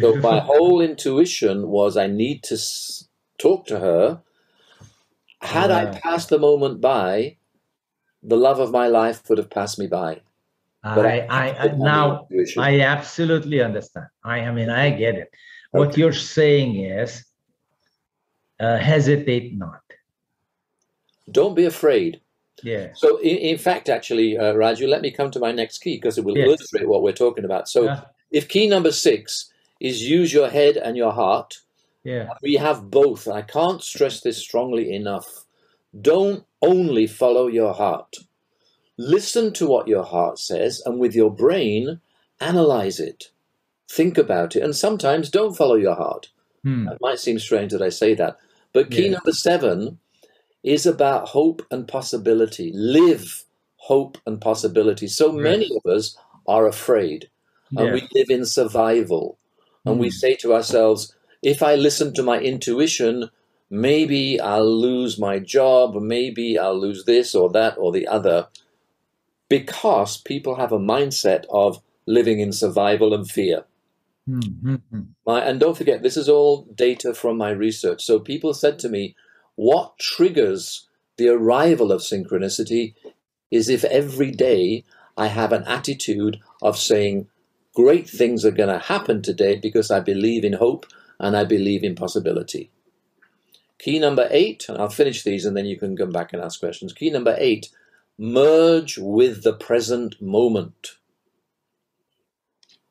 [0.00, 4.22] So my whole intuition was I need to s- talk to her.
[5.40, 7.36] Had I passed the moment by,
[8.22, 10.20] the love of my life would have passed me by.
[10.82, 14.06] But I, I, I now I absolutely understand.
[14.24, 15.28] I, I mean, I get it.
[15.70, 17.24] What you're saying is,
[18.60, 19.80] uh, hesitate not.
[21.30, 22.20] Don't be afraid.
[22.62, 22.88] Yeah.
[22.94, 26.18] So, in, in fact, actually, uh, Raju, let me come to my next key because
[26.18, 26.46] it will yes.
[26.46, 27.68] illustrate what we're talking about.
[27.68, 28.02] So, yeah.
[28.30, 31.58] if key number six is use your head and your heart,
[32.04, 33.28] yeah, we have both.
[33.28, 35.44] I can't stress this strongly enough.
[36.00, 38.16] Don't only follow your heart.
[38.98, 42.00] Listen to what your heart says, and with your brain,
[42.40, 43.30] analyze it.
[43.90, 46.30] Think about it, and sometimes don't follow your heart.
[46.62, 46.88] Hmm.
[46.88, 48.38] It might seem strange that I say that,
[48.72, 49.12] but key yeah.
[49.12, 49.98] number seven
[50.62, 52.72] is about hope and possibility.
[52.74, 53.44] Live
[53.76, 55.08] hope and possibility.
[55.08, 57.28] So many of us are afraid
[57.76, 57.92] and yeah.
[57.94, 59.38] we live in survival.
[59.84, 60.00] And mm.
[60.00, 60.12] we hmm.
[60.12, 63.30] say to ourselves, if I listen to my intuition,
[63.70, 68.46] maybe I'll lose my job, maybe I'll lose this or that or the other,
[69.48, 73.64] because people have a mindset of living in survival and fear.
[74.28, 75.00] Mm-hmm.
[75.26, 78.04] My, and don't forget, this is all data from my research.
[78.04, 79.16] So people said to me,
[79.56, 82.94] what triggers the arrival of synchronicity
[83.50, 84.84] is if every day
[85.16, 87.28] I have an attitude of saying,
[87.74, 90.86] great things are going to happen today because I believe in hope
[91.18, 92.70] and I believe in possibility.
[93.78, 96.60] Key number eight, and I'll finish these and then you can come back and ask
[96.60, 96.92] questions.
[96.92, 97.68] Key number eight,
[98.18, 100.96] merge with the present moment.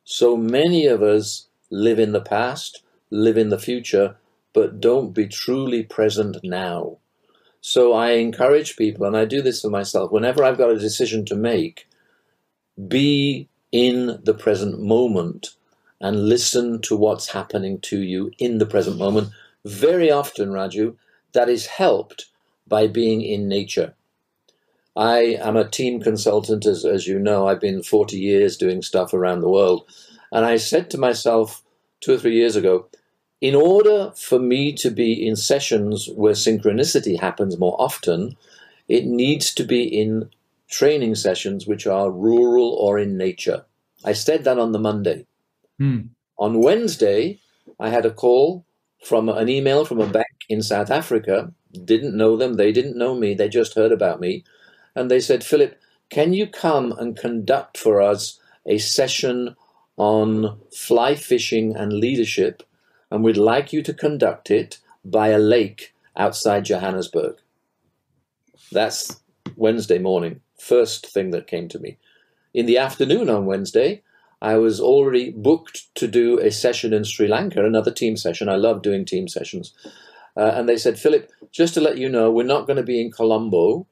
[0.03, 4.17] So many of us live in the past, live in the future,
[4.53, 6.97] but don't be truly present now.
[7.61, 11.25] So I encourage people, and I do this for myself, whenever I've got a decision
[11.25, 11.87] to make,
[12.87, 15.51] be in the present moment
[15.99, 19.29] and listen to what's happening to you in the present moment.
[19.63, 20.95] Very often, Raju,
[21.33, 22.25] that is helped
[22.67, 23.93] by being in nature.
[24.95, 27.47] I am a team consultant, as, as you know.
[27.47, 29.85] I've been 40 years doing stuff around the world.
[30.31, 31.63] And I said to myself
[32.01, 32.87] two or three years ago,
[33.41, 38.37] in order for me to be in sessions where synchronicity happens more often,
[38.87, 40.29] it needs to be in
[40.69, 43.65] training sessions which are rural or in nature.
[44.05, 45.25] I said that on the Monday.
[45.79, 46.01] Hmm.
[46.37, 47.39] On Wednesday,
[47.79, 48.65] I had a call
[49.03, 51.51] from an email from a bank in South Africa.
[51.85, 54.43] Didn't know them, they didn't know me, they just heard about me.
[54.95, 59.55] And they said, Philip, can you come and conduct for us a session
[59.97, 62.63] on fly fishing and leadership
[63.11, 67.35] and we'd like you to conduct it by a lake outside Johannesburg.
[68.71, 69.21] That's
[69.55, 71.97] Wednesday morning, first thing that came to me.
[72.53, 74.01] In the afternoon on Wednesday,
[74.41, 78.49] I was already booked to do a session in Sri Lanka, another team session.
[78.49, 79.73] I love doing team sessions.
[80.35, 83.01] Uh, and they said, Philip, just to let you know, we're not going to be
[83.01, 83.85] in Colombo.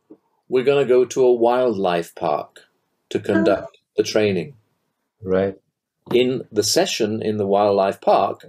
[0.47, 2.61] We're going to go to a wildlife park
[3.09, 4.55] to conduct the training.
[5.21, 5.59] Right.
[6.11, 8.45] In the session in the wildlife park,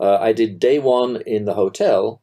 [0.00, 2.22] uh, I did day one in the hotel,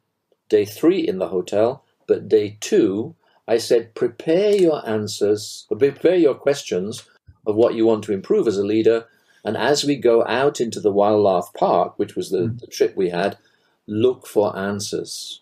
[0.49, 3.15] day three in the hotel, but day two,
[3.47, 7.07] I said, prepare your answers, prepare your questions
[7.45, 9.05] of what you want to improve as a leader.
[9.43, 12.59] And as we go out into the wildlife park, which was the, mm.
[12.59, 13.37] the trip we had,
[13.85, 15.41] look for answers.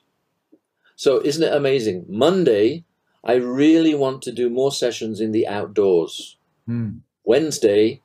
[0.95, 2.05] So, isn't it amazing?
[2.09, 2.83] Monday,
[3.23, 6.35] I really want to do more sessions in the outdoors.
[6.67, 6.99] Mm.
[7.23, 8.01] Wednesday,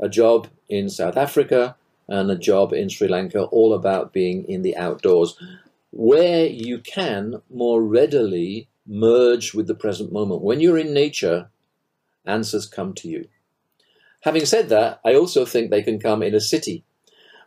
[0.00, 1.76] a job in South Africa
[2.08, 5.38] and a job in Sri Lanka, all about being in the outdoors,
[5.90, 10.42] where you can more readily merge with the present moment.
[10.42, 11.50] When you're in nature,
[12.24, 13.28] answers come to you.
[14.22, 16.84] Having said that, I also think they can come in a city.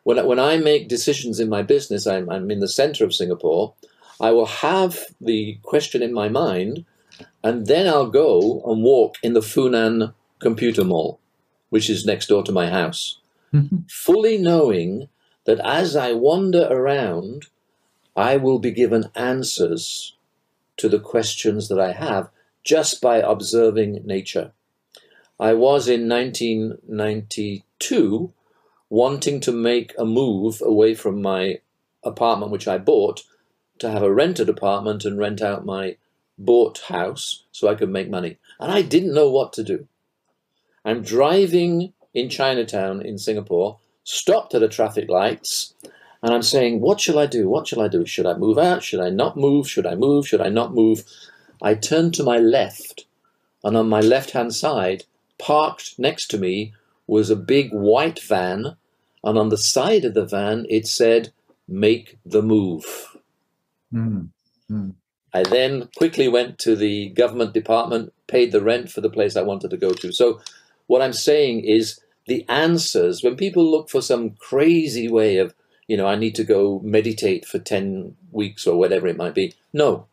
[0.04, 3.74] When, when I make decisions in my business, I'm, I'm in the center of Singapore,
[4.22, 6.86] I will have the question in my mind,
[7.44, 11.20] and then I'll go and walk in the Funan Computer Mall,
[11.70, 13.19] which is next door to my house.
[13.90, 15.10] Fully knowing
[15.46, 17.48] that as I wander around,
[18.16, 20.16] I will be given answers
[20.78, 22.30] to the questions that I have
[22.64, 24.52] just by observing nature.
[25.40, 28.34] I was in 1992
[28.90, 31.60] wanting to make a move away from my
[32.04, 33.24] apartment, which I bought,
[33.80, 35.96] to have a rented apartment and rent out my
[36.38, 38.38] bought house so I could make money.
[38.60, 39.88] And I didn't know what to do.
[40.84, 45.74] I'm driving in Chinatown in Singapore, stopped at a traffic lights,
[46.22, 47.48] and I'm saying, What shall I do?
[47.48, 48.06] What shall I do?
[48.06, 48.84] Should I move out?
[48.84, 49.70] Should I not move?
[49.70, 50.28] Should I move?
[50.28, 51.04] Should I not move?
[51.62, 53.06] I turned to my left,
[53.64, 55.04] and on my left hand side,
[55.38, 56.74] parked next to me,
[57.08, 58.76] was a big white van,
[59.24, 61.34] and on the side of the van it said,
[61.68, 62.84] Make the move.
[63.94, 64.30] Mm.
[64.72, 64.96] Mm.
[65.34, 69.44] I then quickly went to the government department, paid the rent for the place I
[69.44, 70.12] wanted to go to.
[70.12, 70.42] So,
[70.90, 75.54] what I'm saying is the answers, when people look for some crazy way of,
[75.88, 79.54] you know, I need to go meditate for 10 weeks or whatever it might be,
[79.72, 80.08] no.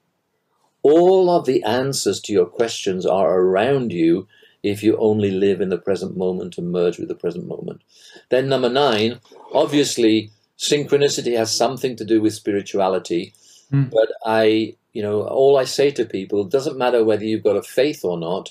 [0.83, 4.29] All of the answers to your questions are around you
[4.63, 7.81] if you only live in the present moment and merge with the present moment.
[8.29, 9.21] Then, number nine,
[9.55, 13.33] obviously, synchronicity has something to do with spirituality.
[13.73, 13.91] Mm.
[13.91, 17.63] But I, you know, all I say to people doesn't matter whether you've got a
[17.63, 18.51] faith or not.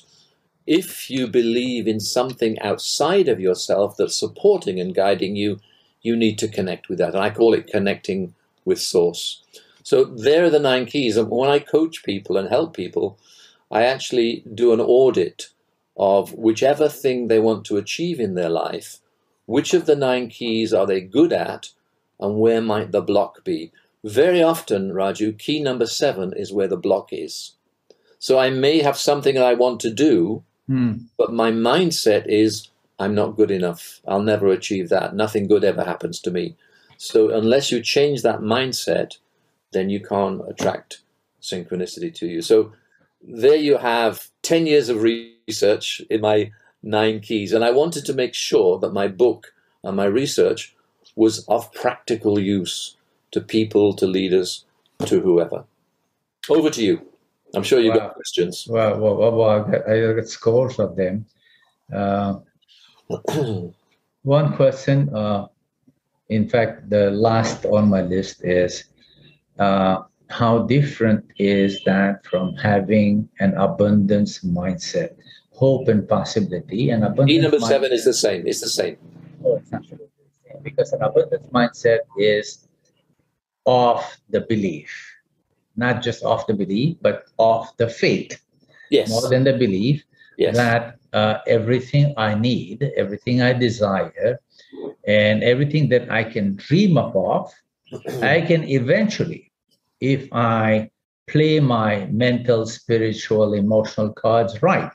[0.68, 5.60] If you believe in something outside of yourself that's supporting and guiding you,
[6.02, 7.14] you need to connect with that.
[7.14, 9.44] And I call it connecting with Source.
[9.84, 11.18] So there are the nine keys.
[11.18, 13.20] And when I coach people and help people,
[13.72, 15.50] I actually do an audit
[15.98, 19.00] of whichever thing they want to achieve in their life,
[19.46, 21.70] which of the nine keys are they good at,
[22.20, 23.72] and where might the block be?
[24.04, 27.54] Very often, Raju, key number seven is where the block is.
[28.20, 30.94] So I may have something that I want to do, hmm.
[31.18, 34.02] but my mindset is I'm not good enough.
[34.08, 35.16] I'll never achieve that.
[35.16, 36.56] Nothing good ever happens to me.
[36.98, 39.18] So unless you change that mindset,
[39.74, 41.02] then you can't attract
[41.42, 42.42] synchronicity to you.
[42.42, 42.72] So
[43.22, 46.52] there you have 10 years of research in my
[46.82, 47.52] nine keys.
[47.52, 50.76] And I wanted to make sure that my book and my research
[51.16, 52.96] was of practical use
[53.32, 54.66] to people, to leaders,
[55.06, 55.66] to whoever.
[56.50, 57.08] Over to you.
[57.56, 58.68] I'm sure you've got questions.
[58.70, 61.26] Well, well, well, well I, got, I got scores of them.
[61.94, 62.40] Uh,
[64.24, 65.48] one question, uh,
[66.30, 68.86] in fact, the last on my list is
[69.60, 75.16] uh, how different is that from having an abundance mindset,
[75.54, 77.32] hope and possibility, and abundance.
[77.32, 78.48] E number seven is the same.
[78.48, 78.98] It's the same.
[79.44, 82.68] Oh, it's absolutely the same because an abundance mindset is
[83.66, 84.90] of the belief,
[85.76, 88.42] not just of the belief, but of the faith.
[88.90, 89.10] Yes.
[89.10, 90.04] More than the belief
[90.38, 90.56] yes.
[90.56, 94.40] that uh, everything I need, everything I desire,
[95.08, 97.52] and everything that I can dream of,
[98.22, 99.52] I can eventually
[100.02, 100.92] if I
[101.28, 104.92] play my mental, spiritual, emotional cards right,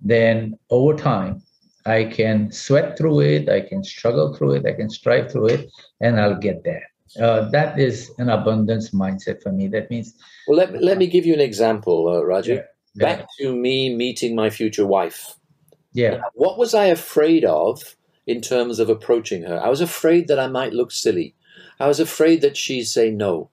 [0.00, 1.42] then over time,
[1.86, 5.70] I can sweat through it, I can struggle through it, I can strive through it,
[6.00, 6.86] and I'll get there.
[7.20, 9.68] Uh, that is an abundance mindset for me.
[9.68, 10.14] That means.
[10.46, 12.56] Well, let, let me give you an example, uh, Raju.
[12.56, 12.62] Yeah.
[12.96, 13.46] Back yeah.
[13.46, 15.34] to me meeting my future wife.
[15.92, 16.20] Yeah.
[16.34, 19.60] What was I afraid of in terms of approaching her?
[19.60, 21.34] I was afraid that I might look silly.
[21.78, 23.50] I was afraid that she'd say no.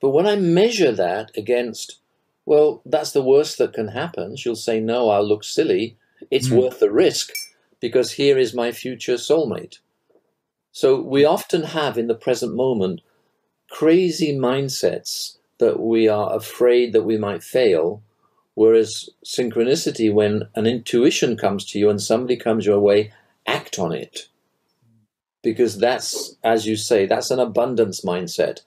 [0.00, 2.00] But when I measure that against,
[2.44, 5.96] well, that's the worst that can happen, she'll say, no, I'll look silly.
[6.30, 6.60] It's mm.
[6.60, 7.32] worth the risk
[7.80, 9.78] because here is my future soulmate.
[10.74, 13.00] So we often have in the present moment
[13.70, 18.02] crazy mindsets that we are afraid that we might fail.
[18.54, 23.12] Whereas synchronicity, when an intuition comes to you and somebody comes your way,
[23.46, 24.28] act on it.
[25.42, 28.60] Because that's, as you say, that's an abundance mindset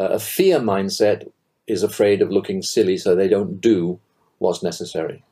[0.00, 1.30] uh, a fear mindset
[1.66, 4.00] is afraid of looking silly, so they don't do
[4.38, 5.22] what's necessary.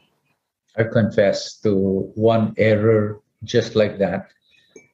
[0.77, 4.29] I confess to one error just like that.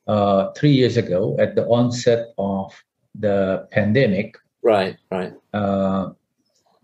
[0.06, 2.72] Uh, three years ago, at the onset of
[3.14, 6.10] the pandemic, right, right, uh,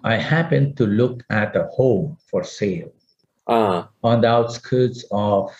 [0.02, 2.90] I happened to look at a home for sale
[3.46, 3.90] ah.
[4.02, 5.50] on the outskirts of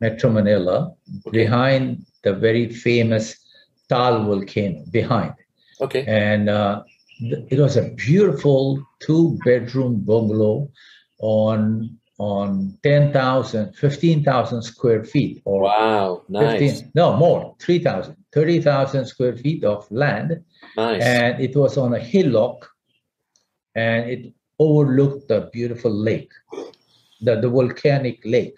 [0.00, 0.92] Metro Manila,
[1.26, 1.38] okay.
[1.38, 3.36] behind the very famous
[3.88, 4.84] Taal volcano.
[4.90, 5.34] Behind,
[5.80, 6.04] Okay.
[6.06, 6.82] And uh,
[7.20, 10.70] it was a beautiful two bedroom bungalow
[11.20, 15.42] on on 10,000, 15,000 square feet.
[15.44, 16.58] Or wow, nice.
[16.58, 20.42] 15, no, more, 3,000, 30,000 square feet of land.
[20.76, 21.02] Nice.
[21.02, 22.70] And it was on a hillock
[23.74, 26.32] and it overlooked the beautiful lake,
[27.20, 28.56] the, the volcanic lake.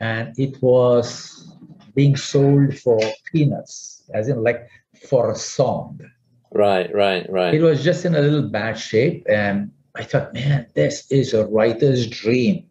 [0.00, 1.52] And it was
[1.94, 3.00] being sold for
[3.32, 4.68] peanuts, as in like
[5.08, 6.00] for a song.
[6.52, 7.52] Right, right, right.
[7.52, 9.26] It was just in a little bad shape.
[9.28, 12.67] And I thought, man, this is a writer's dream.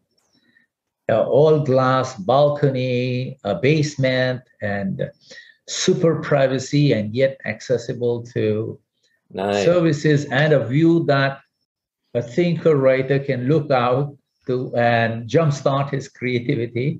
[1.10, 5.10] Uh, all glass balcony, a basement, and
[5.68, 8.78] super privacy, and yet accessible to
[9.32, 9.64] nice.
[9.64, 11.39] services and a view that
[12.14, 16.99] a thinker writer can look out to and jumpstart his creativity.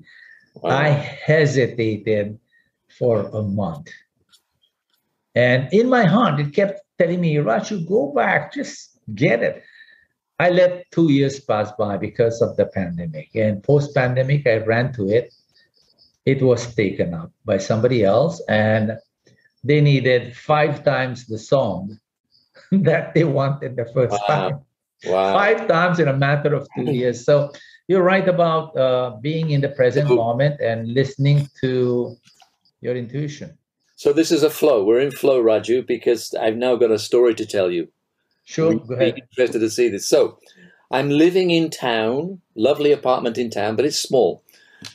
[0.54, 0.70] Wow.
[0.70, 2.38] I hesitated
[2.98, 3.88] for a month.
[5.34, 9.62] And in my heart, it kept telling me, Raju, go back, just get it.
[10.38, 13.30] I let two years pass by because of the pandemic.
[13.34, 15.34] And post pandemic, I ran to it.
[16.24, 18.98] It was taken up by somebody else, and
[19.64, 21.98] they needed five times the song
[22.70, 24.26] that they wanted the first wow.
[24.26, 24.60] time.
[25.04, 25.32] Wow.
[25.32, 27.24] Five times in a matter of two years.
[27.24, 27.52] So
[27.86, 32.16] you're right about uh, being in the present moment and listening to
[32.80, 33.56] your intuition.
[33.96, 34.84] So this is a flow.
[34.84, 37.88] We're in flow, Raju, because I've now got a story to tell you.
[38.48, 39.14] Sure, go ahead.
[39.16, 40.08] Be interested to see this.
[40.08, 40.38] So
[40.90, 44.42] I'm living in town, lovely apartment in town, but it's small.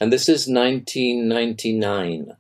[0.02, 2.36] And this is 1999.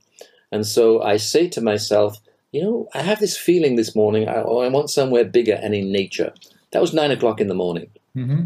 [0.52, 2.18] And so I say to myself,
[2.52, 5.76] you know, I have this feeling this morning, I, oh, I want somewhere bigger and
[5.76, 6.34] in nature.
[6.72, 7.90] That was nine o'clock in the morning.
[8.18, 8.42] Mm-hmm.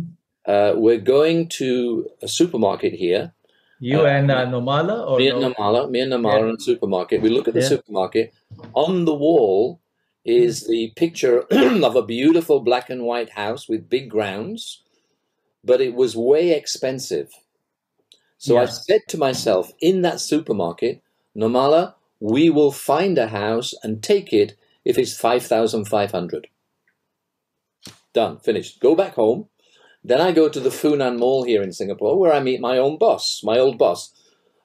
[0.45, 3.31] Uh, we're going to a supermarket here.
[3.79, 5.53] You Uh, and uh, Nomala or Me and no?
[5.53, 6.49] Namala, me and Namala Yeah.
[6.49, 7.21] in the supermarket.
[7.21, 7.73] We look at the Yeah.
[7.75, 8.33] supermarket.
[8.73, 9.79] On the wall
[10.27, 14.83] is the picture of a beautiful black and white house with big grounds,
[15.63, 17.31] but it was way expensive.
[18.37, 21.01] So I said to myself in that supermarket,
[21.35, 24.55] Namala, we will find a house and take it
[24.85, 26.47] if it's 5,500.
[28.13, 28.79] Done, finished.
[28.79, 29.47] Go back home.
[30.03, 32.97] Then I go to the Funan Mall here in Singapore where I meet my own
[32.97, 34.13] boss, my old boss,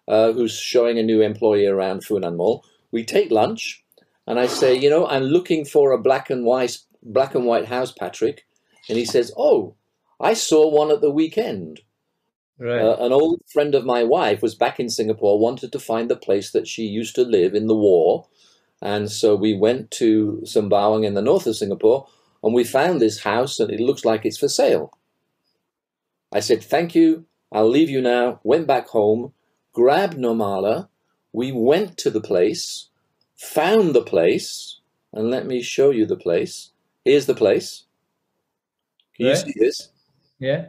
[0.09, 2.65] uh, who's showing a new employee around Funan Mall.
[2.91, 3.82] We take lunch
[4.27, 7.67] and I say, you know, I'm looking for a black and white black and white
[7.67, 8.47] house, Patrick.
[8.89, 9.75] And he says, Oh,
[10.21, 11.81] I saw one at the weekend.
[12.59, 12.81] Right.
[12.81, 16.17] Uh, an old friend of my wife was back in Singapore, wanted to find the
[16.17, 18.29] place that she used to live in the war.
[18.81, 22.07] And so we went to Sembawang in the north of Singapore
[22.43, 24.93] and we found this house and it looks like it's for sale.
[26.33, 27.27] I said, Thank you.
[27.51, 28.41] I'll leave you now.
[28.45, 29.35] Went back home,
[29.73, 30.89] grabbed Normala.
[31.33, 32.89] We went to the place,
[33.43, 34.79] found the place,
[35.13, 36.71] and let me show you the place.
[37.05, 37.85] Here's the place.
[39.17, 39.89] Can you see this?
[40.39, 40.67] yeah.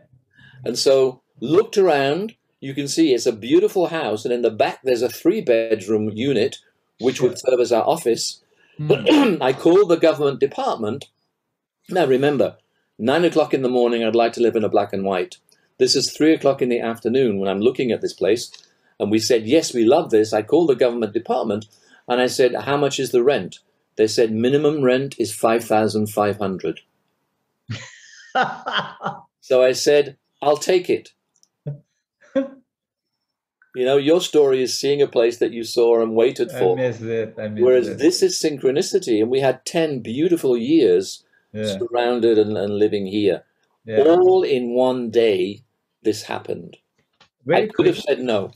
[0.65, 4.79] And so looked around, you can see it's a beautiful house, and in the back
[4.83, 6.57] there's a three bedroom unit
[6.99, 8.41] which would serve as our office.
[8.79, 9.41] Mm.
[9.41, 11.05] I called the government department.
[11.89, 12.57] Now remember,
[12.97, 15.37] nine o'clock in the morning, I'd like to live in a black and white.
[15.77, 18.51] This is three o'clock in the afternoon when I'm looking at this place.
[18.99, 20.33] And we said, Yes, we love this.
[20.33, 21.65] I called the government department
[22.07, 23.59] and I said, How much is the rent?
[23.95, 26.81] They said, Minimum rent is 5500
[29.41, 31.11] So I said, I'll take it.
[32.35, 32.45] you
[33.75, 36.75] know, your story is seeing a place that you saw and waited I for.
[36.75, 37.35] miss it.
[37.37, 37.97] I miss Whereas it.
[37.97, 41.77] this is synchronicity, and we had 10 beautiful years yeah.
[41.77, 43.43] surrounded and, and living here.
[43.85, 44.03] yeah.
[44.03, 45.63] All in one day,
[46.01, 46.77] this happened.
[47.45, 48.51] Very I could have said no.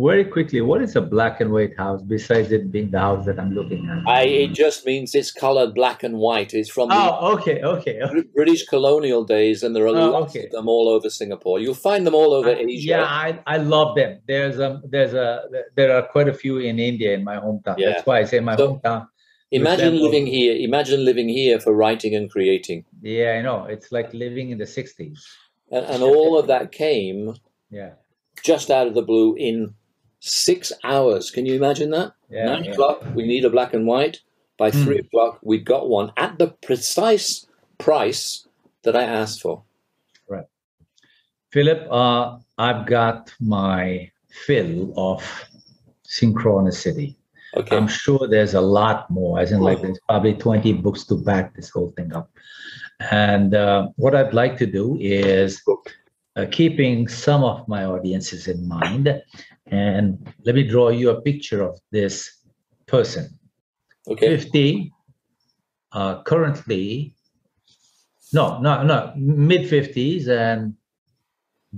[0.00, 3.38] Very quickly, what is a black and white house besides it being the house that
[3.40, 4.06] I'm looking at?
[4.06, 6.54] I, it just means it's colored black and white.
[6.54, 8.00] It's from the oh, okay, okay.
[8.02, 8.22] okay.
[8.32, 10.46] British colonial days, and there are Oh, lots okay.
[10.46, 11.58] of them all over Singapore.
[11.58, 12.88] You'll find them all over I- Asia.
[12.90, 14.20] Yeah, I, I love them.
[14.28, 15.42] There's a there's a
[15.74, 17.76] there are quite a few in India in my hometown.
[17.78, 17.90] Yeah.
[17.90, 19.08] That's why I say my So- hometown.
[19.50, 20.54] Imagine living here.
[20.54, 22.84] Imagine living here for writing and creating.
[23.02, 23.64] Yeah, I know.
[23.64, 25.18] It's like living in the '60s.
[25.72, 27.34] And, and all of that came
[27.70, 27.92] Yeah,
[28.44, 29.74] just out of the blue in
[30.20, 31.30] six hours.
[31.30, 32.12] Can you imagine that?
[32.30, 32.46] yeah.
[32.46, 32.72] Nine yeah.
[32.72, 34.20] o'clock, we need a black and white.
[34.58, 34.84] By Hmm.
[34.84, 37.46] three o'clock, we got one at the precise
[37.78, 38.46] price
[38.82, 39.62] that I asked for.
[40.28, 40.46] Right.
[41.52, 45.22] Philip, uh, I've got my fill of
[46.04, 47.14] synchronicity.
[47.56, 47.76] Okay.
[47.76, 51.54] I'm sure there's a lot more, as in like there's probably 20 books to back
[51.54, 52.30] this whole thing up.
[53.10, 55.62] And uh, what I'd like to do is
[56.36, 59.22] uh, keeping some of my audiences in mind,
[59.70, 62.44] and let me draw you a picture of this
[62.86, 63.38] person.
[64.08, 64.36] okay.
[64.36, 64.92] 50,
[65.92, 67.14] uh, currently,
[68.32, 70.74] no, no, no, mid 50s, and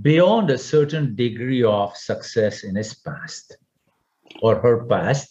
[0.01, 3.57] beyond a certain degree of success in his past
[4.41, 5.29] or her past,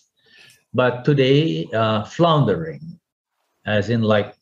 [0.72, 2.98] but today uh, floundering,
[3.66, 4.34] as in like,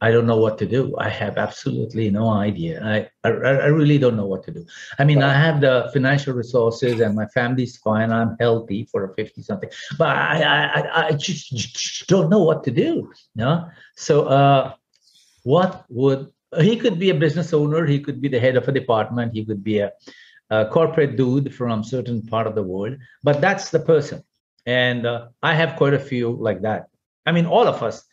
[0.00, 0.94] I don't know what to do.
[0.98, 2.82] I have absolutely no idea.
[2.84, 4.66] I, I, I really don't know what to do.
[4.98, 8.12] I mean, I have the financial resources and my family's fine.
[8.12, 12.42] I'm healthy for a 50 something, but I, I, I- I just, just don't know
[12.42, 13.12] what to do.
[13.34, 13.68] No.
[13.96, 14.74] So, uh,
[15.42, 16.30] what would
[16.60, 17.84] he could be a business owner?
[17.86, 19.34] He could be the head of a department.
[19.34, 19.92] He could be a,
[20.50, 22.96] a corporate dude from certain part of the world.
[23.22, 24.22] But that's the person,
[24.66, 26.88] and uh, I have quite a few like that.
[27.26, 28.04] I mean, all of us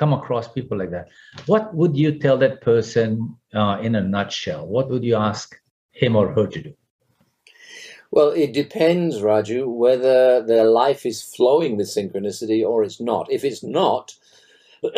[0.00, 1.08] come across people like that.
[1.46, 4.66] What would you tell that person uh, in a nutshell?
[4.66, 5.60] What would you ask
[5.92, 6.72] him or her to do?
[8.10, 13.30] Well, it depends, Raju, whether their life is flowing with synchronicity or it's not.
[13.30, 14.14] If it's not,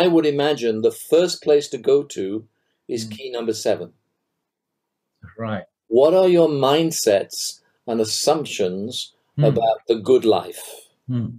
[0.00, 2.46] I would imagine the first place to go to
[2.86, 3.10] is Mm.
[3.16, 3.92] key number seven.
[5.38, 5.64] Right.
[5.88, 9.44] What are your mindsets and assumptions Hmm.
[9.44, 10.62] about the good life?
[11.08, 11.38] Hmm.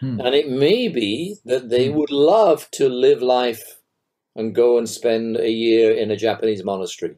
[0.00, 0.20] Hmm.
[0.20, 1.96] And it may be that they Hmm.
[1.96, 3.80] would love to live life
[4.36, 7.16] and go and spend a year in a Japanese monastery.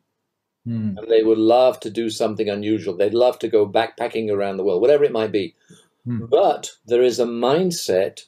[0.67, 0.99] Mm.
[0.99, 2.95] And they would love to do something unusual.
[2.97, 5.55] They'd love to go backpacking around the world, whatever it might be.
[6.07, 6.29] Mm.
[6.29, 8.25] But there is a mindset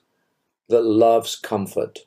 [0.68, 2.06] that loves comfort,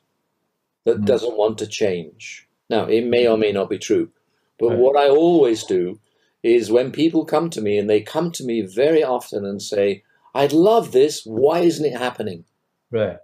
[0.84, 1.04] that Mm.
[1.04, 2.48] doesn't want to change.
[2.70, 4.10] Now, it may or may not be true.
[4.58, 4.78] But Right.
[4.78, 6.00] what I always do
[6.42, 10.02] is when people come to me, and they come to me very often and say,
[10.34, 11.22] I'd love this.
[11.24, 12.44] Why isn't it happening?
[12.90, 13.18] Right.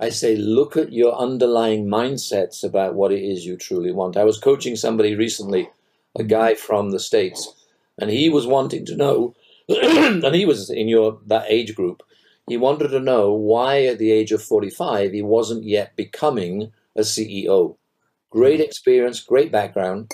[0.00, 4.16] I say, look at your underlying mindsets about what it is you truly want.
[4.16, 5.70] I was coaching somebody recently,
[6.18, 7.54] a guy from the States,
[7.98, 9.34] and he was wanting to know,
[9.68, 12.02] and he was in your that age group.
[12.48, 17.00] He wanted to know why at the age of 45 he wasn't yet becoming a
[17.00, 17.76] CEO.
[18.30, 20.12] Great experience, great background.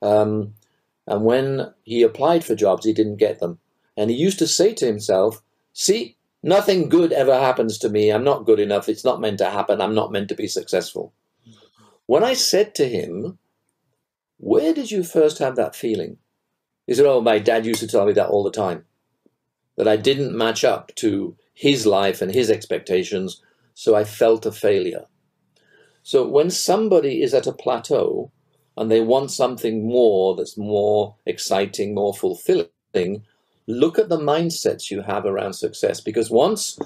[0.00, 0.54] Um,
[1.06, 3.58] and when he applied for jobs, he didn't get them.
[3.96, 5.42] And he used to say to himself,
[5.72, 8.10] see, nothing good ever happens to me.
[8.10, 8.88] I'm not good enough.
[8.88, 9.80] It's not meant to happen.
[9.80, 11.12] I'm not meant to be successful.
[12.06, 13.38] When I said to him,
[14.38, 16.18] where did you first have that feeling?
[16.86, 18.84] He said, oh, my dad used to tell me that all the time,
[19.76, 23.40] that I didn't match up to his life and his expectations,
[23.74, 25.06] so I felt a failure.
[26.02, 28.32] So when somebody is at a plateau
[28.76, 33.24] and they want something more that's more exciting, more fulfilling,
[33.66, 36.00] look at the mindsets you have around success.
[36.00, 36.78] Because once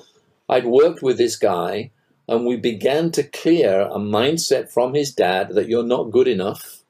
[0.49, 1.91] I'd worked with this guy
[2.29, 6.83] and we began to clear a mindset from his dad that you're not good enough.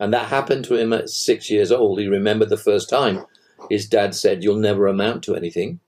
[0.00, 2.00] And that happened to him at six years old.
[2.00, 3.24] He remembered the first time
[3.70, 5.80] his dad said, You'll never amount to anything.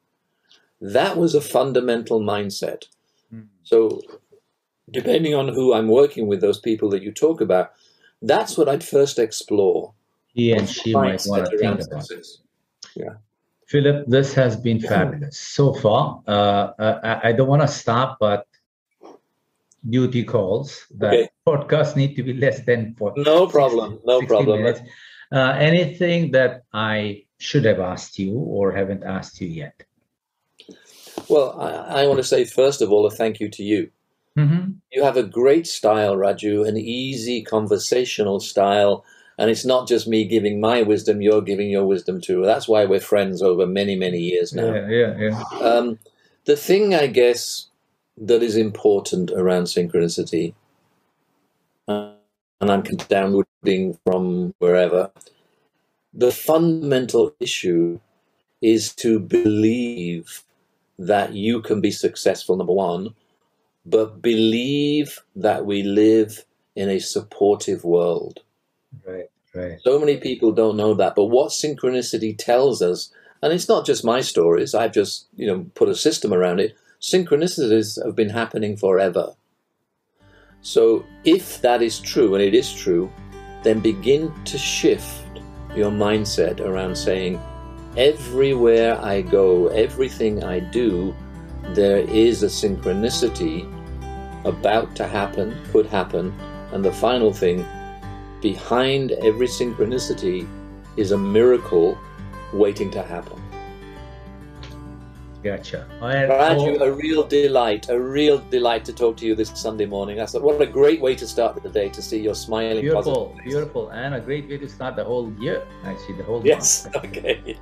[0.81, 2.85] That was a fundamental mindset.
[3.33, 3.49] Mm.
[3.63, 4.01] So,
[4.91, 7.73] depending on who I'm working with, those people that you talk about,
[8.23, 9.95] that's what I'd first explore.
[10.29, 12.05] He and she might want to think about.
[12.05, 12.39] success.
[13.67, 16.23] Philip, this has been fabulous so far.
[16.27, 18.47] Uh, I, I don't want to stop, but
[19.89, 21.29] duty calls that Okay.
[21.47, 24.01] podcasts need to be less than for No problem.
[24.05, 24.75] No 60 problem.
[25.33, 29.83] Uh, anything that I should have asked you or haven't asked you yet?
[31.29, 33.91] Well, I, I want to say, first of all, a thank you to you.
[34.37, 34.73] Mm-hmm.
[34.93, 39.05] You have a great style, Raju, an easy conversational style.
[39.39, 42.45] And it's not just me giving my wisdom, you're giving your wisdom too.
[42.45, 44.73] That's why we're friends over many, many years now.
[44.73, 45.59] Yeah, yeah, yeah.
[45.59, 45.99] Um,
[46.45, 47.67] the thing, I guess,
[48.17, 50.55] that is important around synchronicity,
[51.89, 52.13] uh,
[52.61, 55.11] and I'm downloading from wherever,
[56.13, 57.99] the fundamental issue
[58.63, 60.45] is to believe
[60.97, 63.15] that you can be successful, number one,
[63.85, 66.45] but believe that we live
[66.77, 68.44] in a supportive world.
[69.07, 69.79] Right, right.
[69.83, 71.15] So many people don't know that.
[71.15, 75.67] But what synchronicity tells us, and it's not just my stories, I've just, you know,
[75.75, 76.77] put a system around it.
[77.01, 79.35] Synchronicities have been happening forever.
[80.63, 83.13] So if that is true, and it is true,
[83.63, 85.41] then begin to shift
[85.77, 87.41] your mindset around saying,
[87.97, 91.15] everywhere I go, everything I do,
[91.75, 93.71] there is a synchronicity
[94.45, 96.33] about to happen, could happen.
[96.73, 97.65] And the final thing,
[98.49, 100.47] behind every synchronicity
[100.99, 101.97] is a miracle
[102.53, 103.41] waiting to happen.
[105.43, 105.81] Gotcha.
[106.03, 110.21] And- Raju, a real delight, a real delight to talk to you this Sunday morning.
[110.21, 113.15] I thought, what a great way to start the day to see your smiling, beautiful,
[113.15, 113.53] positive face.
[113.53, 115.59] beautiful, and a great way to start the whole year.
[115.85, 116.97] Actually, the whole Yes, month.
[117.07, 117.57] okay.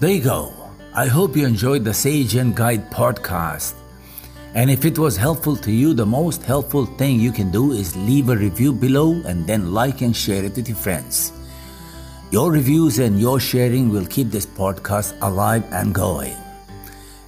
[0.00, 0.52] There you go.
[0.94, 3.74] I hope you enjoyed the Sage and Guide podcast.
[4.54, 7.96] And if it was helpful to you, the most helpful thing you can do is
[7.96, 11.32] leave a review below and then like and share it with your friends.
[12.30, 16.36] Your reviews and your sharing will keep this podcast alive and going.